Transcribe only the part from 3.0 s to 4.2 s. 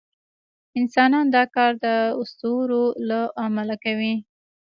له امله کوي.